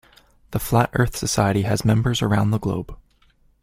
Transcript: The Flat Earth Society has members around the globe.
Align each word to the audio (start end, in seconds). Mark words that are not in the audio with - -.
The 0.49 0.57
Flat 0.57 0.89
Earth 0.93 1.15
Society 1.15 1.61
has 1.61 1.85
members 1.85 2.23
around 2.23 2.49
the 2.49 2.57
globe. 2.57 2.97